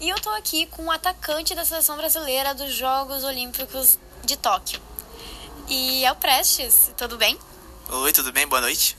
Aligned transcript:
E 0.00 0.08
eu 0.08 0.18
tô 0.18 0.30
aqui 0.30 0.64
com 0.64 0.86
o 0.86 0.90
atacante 0.90 1.54
da 1.54 1.62
seleção 1.62 1.94
brasileira 1.94 2.54
dos 2.54 2.74
Jogos 2.74 3.22
Olímpicos 3.22 3.98
de 4.24 4.34
Tóquio. 4.34 4.80
E 5.68 6.02
é 6.06 6.10
o 6.10 6.16
Prestes, 6.16 6.90
tudo 6.96 7.18
bem? 7.18 7.38
Oi, 7.86 8.10
tudo 8.10 8.32
bem? 8.32 8.46
Boa 8.46 8.62
noite. 8.62 8.96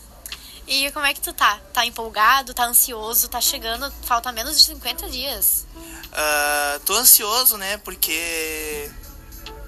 E 0.67 0.91
como 0.91 1.03
é 1.07 1.13
que 1.15 1.19
tu 1.19 1.33
tá? 1.33 1.59
Tá 1.73 1.83
empolgado? 1.87 2.53
Tá 2.53 2.65
ansioso? 2.65 3.27
Tá 3.27 3.41
chegando? 3.41 3.91
Falta 4.03 4.31
menos 4.31 4.59
de 4.59 4.67
50 4.67 5.09
dias. 5.09 5.65
Uh, 5.75 6.79
tô 6.85 6.93
ansioso, 6.93 7.57
né? 7.57 7.77
Porque 7.77 8.91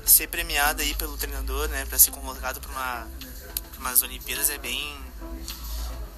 ser 0.06 0.28
premiado 0.28 0.84
aí 0.84 0.94
pelo 0.94 1.18
treinador, 1.18 1.68
né? 1.70 1.84
Pra 1.86 1.98
ser 1.98 2.12
convocado 2.12 2.62
pra, 2.62 2.70
uma, 2.70 3.08
pra 3.72 3.80
umas 3.80 4.04
Olimpíadas 4.04 4.52
é 4.52 4.60
bem. 4.60 4.96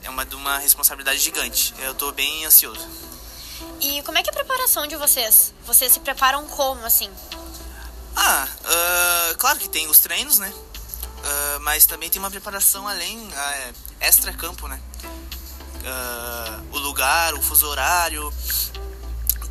É 0.03 0.09
uma, 0.09 0.25
uma 0.33 0.57
responsabilidade 0.57 1.19
gigante. 1.19 1.73
Eu 1.79 1.95
tô 1.95 2.11
bem 2.11 2.45
ansioso. 2.45 2.85
E 3.81 4.01
como 4.03 4.17
é 4.17 4.23
que 4.23 4.29
é 4.29 4.33
a 4.33 4.35
preparação 4.35 4.87
de 4.87 4.95
vocês? 4.95 5.53
Vocês 5.65 5.91
se 5.91 5.99
preparam 5.99 6.45
como, 6.47 6.85
assim? 6.85 7.09
Ah, 8.15 8.47
uh, 8.61 9.37
claro 9.37 9.59
que 9.59 9.69
tem 9.69 9.87
os 9.87 9.99
treinos, 9.99 10.39
né? 10.39 10.49
Uh, 10.49 11.59
mas 11.61 11.85
também 11.85 12.09
tem 12.09 12.19
uma 12.19 12.31
preparação 12.31 12.87
além, 12.87 13.17
uh, 13.17 13.73
extra-campo, 13.99 14.67
né? 14.67 14.79
O 16.71 16.79
lugar, 16.79 17.35
o 17.35 17.41
fuso 17.41 17.67
horário, 17.67 18.33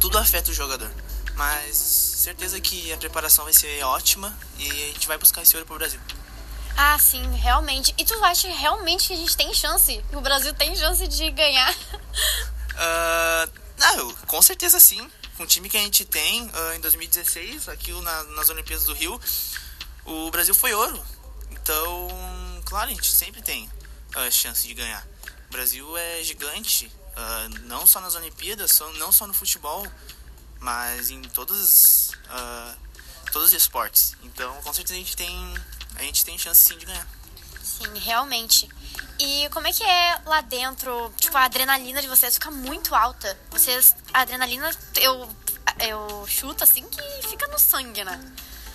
tudo 0.00 0.18
afeta 0.18 0.50
o 0.50 0.54
jogador. 0.54 0.90
Mas 1.36 1.76
certeza 1.76 2.60
que 2.60 2.92
a 2.92 2.96
preparação 2.96 3.44
vai 3.44 3.52
ser 3.52 3.82
ótima 3.84 4.36
e 4.58 4.68
a 4.68 4.86
gente 4.86 5.06
vai 5.06 5.16
buscar 5.16 5.42
esse 5.42 5.54
ouro 5.56 5.66
pro 5.66 5.76
Brasil. 5.76 6.00
Ah, 6.76 6.98
sim, 6.98 7.22
realmente. 7.36 7.94
E 7.96 8.04
tu 8.04 8.14
acha 8.24 8.48
realmente 8.48 9.08
que 9.08 9.14
a 9.14 9.16
gente 9.16 9.36
tem 9.36 9.54
chance? 9.54 10.04
O 10.12 10.20
Brasil 10.20 10.52
tem 10.54 10.74
chance 10.74 11.06
de 11.06 11.30
ganhar? 11.30 11.72
Uh, 11.72 13.63
não, 13.92 14.14
com 14.26 14.40
certeza 14.42 14.80
sim. 14.80 15.10
Com 15.36 15.42
o 15.42 15.46
time 15.46 15.68
que 15.68 15.76
a 15.76 15.80
gente 15.80 16.04
tem 16.04 16.46
uh, 16.46 16.72
em 16.76 16.80
2016, 16.80 17.68
aqui 17.68 17.92
na, 18.02 18.22
nas 18.24 18.48
Olimpíadas 18.48 18.84
do 18.84 18.94
Rio, 18.94 19.20
o 20.04 20.30
Brasil 20.30 20.54
foi 20.54 20.72
ouro. 20.72 21.04
Então, 21.50 22.08
claro, 22.64 22.90
a 22.90 22.94
gente 22.94 23.10
sempre 23.10 23.42
tem 23.42 23.70
uh, 24.16 24.30
chance 24.30 24.66
de 24.66 24.74
ganhar. 24.74 25.06
O 25.48 25.52
Brasil 25.52 25.96
é 25.96 26.22
gigante, 26.22 26.90
não 27.62 27.86
só 27.86 28.00
nas 28.00 28.16
Olimpíadas, 28.16 28.80
não 28.98 29.12
só 29.12 29.24
no 29.24 29.32
futebol, 29.32 29.86
mas 30.58 31.10
em 31.10 31.22
todos, 31.22 32.10
uh, 32.10 32.76
todos 33.30 33.48
os 33.50 33.54
esportes. 33.54 34.16
Então, 34.22 34.60
com 34.62 34.72
certeza 34.72 34.94
a 34.94 34.98
gente 34.98 35.16
tem, 35.16 35.54
a 35.96 36.02
gente 36.02 36.24
tem 36.24 36.36
chance 36.38 36.60
sim 36.60 36.76
de 36.76 36.86
ganhar. 36.86 37.06
Sim, 37.76 37.98
realmente. 37.98 38.68
E 39.18 39.48
como 39.50 39.66
é 39.66 39.72
que 39.72 39.82
é 39.82 40.20
lá 40.26 40.40
dentro? 40.40 41.12
Tipo, 41.18 41.36
a 41.36 41.44
adrenalina 41.44 42.00
de 42.00 42.08
vocês 42.08 42.34
fica 42.34 42.50
muito 42.50 42.94
alta. 42.94 43.38
Vocês, 43.50 43.96
a 44.12 44.20
adrenalina, 44.20 44.70
eu, 45.00 45.28
eu 45.80 46.24
chuto 46.28 46.62
assim 46.62 46.86
que 46.88 47.28
fica 47.28 47.46
no 47.48 47.58
sangue, 47.58 48.04
né? 48.04 48.20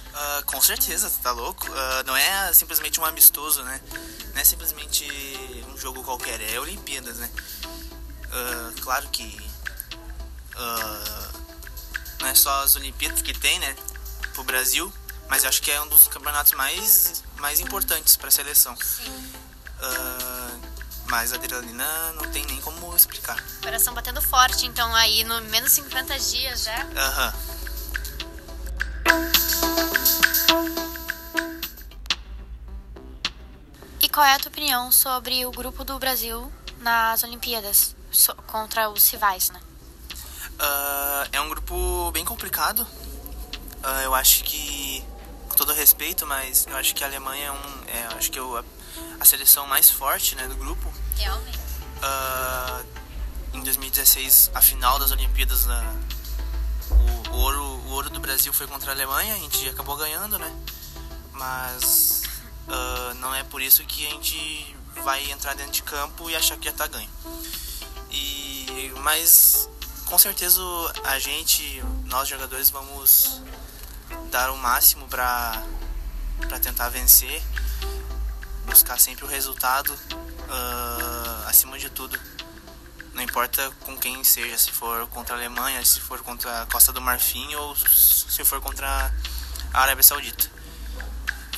Uh, 0.10 0.46
com 0.46 0.62
certeza, 0.62 1.10
tá 1.24 1.32
louco? 1.32 1.66
Uh, 1.70 2.04
não 2.06 2.16
é 2.16 2.54
simplesmente 2.54 3.00
um 3.00 3.06
amistoso, 3.06 3.64
né? 3.64 3.80
Não 4.34 4.42
é 4.42 4.44
simplesmente 4.44 5.08
um 5.70 5.78
jogo 5.78 6.04
qualquer, 6.04 6.42
é 6.42 6.60
Olimpíadas, 6.60 7.18
né? 7.18 7.30
Uh, 8.26 8.82
claro 8.82 9.08
que 9.10 9.50
não 12.20 12.28
é 12.28 12.36
só 12.36 12.64
as 12.64 12.76
Olimpíadas 12.76 13.22
que 13.22 13.34
tem, 13.34 13.60
né? 13.60 13.76
Pro 14.34 14.44
Brasil, 14.44 14.92
mas 15.30 15.44
eu 15.44 15.50
acho 15.50 15.62
que 15.62 15.72
é 15.72 15.82
um 15.82 15.88
dos 15.88 16.10
campeonatos 16.10 16.52
mais, 16.52 17.24
mais 17.40 17.60
importantes 17.60 18.16
para 18.16 18.28
a 18.28 18.32
seleção. 18.32 18.76
Sim. 18.76 19.32
mas 21.08 21.34
a 21.34 21.38
adrenalina 21.38 22.12
não 22.14 22.30
tem 22.32 22.46
nem 22.46 22.62
como 22.62 22.96
explicar. 22.96 23.44
Coração 23.64 23.94
batendo 23.94 24.22
forte, 24.22 24.66
então 24.66 24.94
aí 24.94 25.24
no 25.24 25.42
menos 25.44 25.72
50 25.72 26.20
dias 26.20 26.64
já. 26.64 26.86
Aham. 26.96 27.34
qual 34.20 34.28
é 34.28 34.34
a 34.34 34.38
tua 34.38 34.50
opinião 34.50 34.92
sobre 34.92 35.46
o 35.46 35.52
grupo 35.52 35.86
do 35.86 35.98
Brasil 35.98 36.52
nas 36.82 37.24
Olimpíadas 37.24 37.96
contra 38.48 38.90
os 38.90 39.10
rivais, 39.10 39.50
né? 39.50 39.62
Uh, 40.60 41.30
é 41.32 41.40
um 41.40 41.48
grupo 41.48 42.12
bem 42.12 42.26
complicado. 42.26 42.82
Uh, 42.82 44.02
eu 44.04 44.14
acho 44.14 44.44
todo 45.60 45.74
respeito, 45.74 46.26
mas 46.26 46.66
eu 46.68 46.78
acho 46.78 46.96
que 46.96 47.04
a 47.04 47.08
Alemanha 47.08 47.48
é, 47.48 47.52
um, 47.52 47.84
é 47.88 48.18
acho 48.18 48.32
que 48.32 48.40
é 48.40 48.42
a, 48.42 48.64
a, 49.20 49.26
seleção 49.26 49.68
mais 49.68 49.90
forte 49.90 50.36
né, 50.36 50.48
do 50.48 50.56
grupo. 50.56 50.92
Realmente. 51.18 51.58
Uh, 51.58 52.86
em 53.54 53.64
2016, 53.64 54.52
a 54.54 54.62
final 54.62 54.98
das 54.98 55.12
Olimpíadas, 55.12 55.66
o, 55.66 57.30
o, 57.32 57.38
ouro, 57.38 57.62
o 57.62 57.90
ouro 57.92 58.10
do 58.10 58.20
Brasil 58.20 58.54
foi 58.54 58.68
contra 58.68 58.92
a 58.92 58.94
Alemanha, 58.94 59.36
a 59.36 59.38
gente 59.38 59.68
acabou 59.70 59.98
ganhando, 59.98 60.40
né? 60.40 60.52
Mas 61.34 62.20
Uh, 62.70 63.16
não 63.16 63.34
é 63.34 63.44
por 63.44 63.64
isso 63.64 63.84
que 63.84 64.06
a 64.06 64.12
gente 64.12 64.76
vai 65.04 65.32
entrar 65.32 65.56
dentro 65.56 65.72
de 65.72 65.82
campo 65.82 66.30
e 66.30 66.36
achar 66.36 66.56
que 66.56 66.66
já 66.66 66.72
tá 66.72 66.86
ganho. 66.86 67.10
E, 68.12 68.94
mas 69.02 69.68
com 70.06 70.18
certeza 70.20 70.62
a 71.04 71.18
gente, 71.18 71.84
nós 72.06 72.28
jogadores, 72.28 72.70
vamos 72.70 73.42
dar 74.30 74.52
o 74.52 74.58
máximo 74.58 75.08
para 75.08 75.62
tentar 76.62 76.90
vencer, 76.90 77.42
buscar 78.66 79.00
sempre 79.00 79.26
o 79.26 79.28
resultado 79.28 79.94
uh, 79.94 81.48
acima 81.48 81.78
de 81.78 81.90
tudo. 81.90 82.20
Não 83.14 83.24
importa 83.24 83.70
com 83.82 83.98
quem 83.98 84.24
seja, 84.24 84.58
se 84.58 84.72
for 84.72 85.08
contra 85.08 85.36
a 85.36 85.38
Alemanha, 85.38 85.84
se 85.84 86.00
for 86.00 86.22
contra 86.22 86.62
a 86.62 86.66
Costa 86.68 86.94
do 86.94 87.02
Marfim 87.02 87.54
ou 87.56 87.76
se 87.76 88.44
for 88.46 88.62
contra 88.62 89.12
a 89.74 89.82
Arábia 89.82 90.04
Saudita 90.04 90.60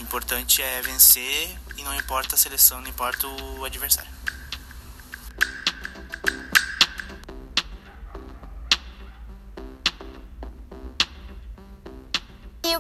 importante 0.02 0.62
é 0.62 0.82
vencer 0.82 1.58
e 1.78 1.84
não 1.84 1.96
importa 1.96 2.36
a 2.36 2.38
seleção, 2.38 2.82
não 2.82 2.90
importa 2.90 3.28
o 3.28 3.64
adversário. 3.64 4.21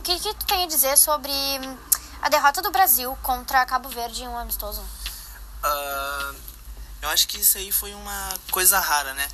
O 0.01 0.03
que, 0.03 0.19
que 0.19 0.33
tu 0.33 0.45
tem 0.47 0.63
a 0.63 0.67
dizer 0.67 0.97
sobre 0.97 1.31
a 2.23 2.27
derrota 2.27 2.59
do 2.59 2.71
Brasil 2.71 3.15
contra 3.21 3.63
Cabo 3.67 3.87
Verde 3.87 4.23
em 4.23 4.27
um 4.27 4.35
amistoso? 4.35 4.81
Uh, 4.81 6.35
eu 7.03 7.09
acho 7.09 7.27
que 7.27 7.39
isso 7.39 7.59
aí 7.59 7.71
foi 7.71 7.93
uma 7.93 8.33
coisa 8.49 8.79
rara, 8.79 9.13
né? 9.13 9.27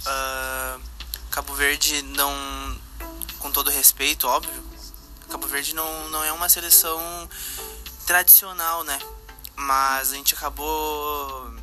Uh, 0.00 0.80
Cabo 1.30 1.52
Verde 1.52 2.00
não, 2.00 2.32
com 3.38 3.52
todo 3.52 3.68
respeito, 3.70 4.26
óbvio, 4.26 4.64
Cabo 5.28 5.46
Verde 5.46 5.74
não, 5.74 6.08
não 6.08 6.24
é 6.24 6.32
uma 6.32 6.48
seleção 6.48 7.28
tradicional, 8.06 8.82
né? 8.82 8.98
Mas 9.54 10.10
a 10.10 10.14
gente 10.14 10.34
acabou 10.34 11.54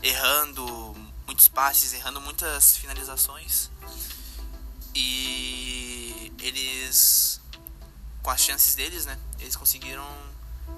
errando 0.00 0.64
muitos 1.26 1.48
passes, 1.48 1.94
errando 1.94 2.20
muitas 2.20 2.76
finalizações. 2.76 3.70
E 4.94 5.84
eles, 6.44 7.13
as 8.34 8.40
chances 8.40 8.74
deles, 8.74 9.06
né? 9.06 9.16
Eles 9.38 9.56
conseguiram 9.56 10.06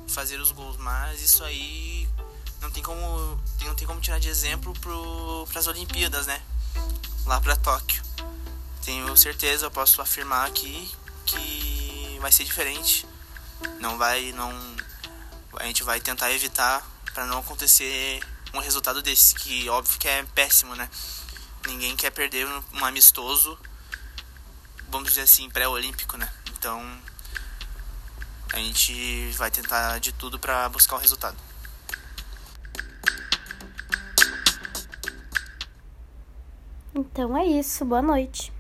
fazer 0.09 0.39
os 0.39 0.53
gols. 0.53 0.77
Mas 0.77 1.21
isso 1.21 1.43
aí 1.43 2.09
não 2.61 2.71
tem 2.71 2.83
como, 2.83 3.41
não 3.63 3.75
tem 3.75 3.87
como 3.87 4.01
tirar 4.01 4.21
de 4.21 4.29
exemplo 4.29 4.73
para 5.49 5.59
as 5.59 5.67
Olimpíadas, 5.67 6.27
né? 6.27 6.41
Lá 7.25 7.41
para 7.41 7.57
Tóquio. 7.57 8.03
Tenho 8.85 9.17
certeza, 9.17 9.67
eu 9.67 9.71
posso 9.71 10.01
afirmar 10.01 10.47
aqui 10.47 10.91
que 11.25 12.19
vai 12.21 12.31
ser 12.31 12.45
diferente. 12.45 13.07
Não 13.81 13.99
vai, 13.99 14.33
não 14.33 14.77
a 15.59 15.65
gente 15.65 15.83
vai 15.83 15.99
tentar 15.99 16.31
evitar 16.33 16.87
para 17.15 17.25
não 17.27 17.39
acontecer 17.39 18.21
um 18.53 18.59
resultado 18.59 19.01
desse, 19.03 19.35
que 19.35 19.69
óbvio 19.71 19.99
que 19.99 20.07
é 20.07 20.23
péssimo, 20.35 20.77
né? 20.77 20.89
Ninguém 21.67 21.97
quer 21.97 22.11
perder 22.11 22.47
um 22.75 22.85
amistoso, 22.85 23.59
vamos 24.89 25.09
dizer 25.09 25.23
assim, 25.23 25.49
pré-olímpico, 25.51 26.17
né? 26.17 26.31
Então 26.53 26.81
a 28.53 28.59
gente 28.59 29.31
vai 29.33 29.51
tentar 29.51 29.99
de 29.99 30.13
tudo 30.13 30.39
para 30.39 30.69
buscar 30.69 30.97
o 30.97 30.99
resultado. 30.99 31.37
Então 36.95 37.37
é 37.37 37.45
isso, 37.45 37.85
boa 37.85 38.01
noite. 38.01 38.56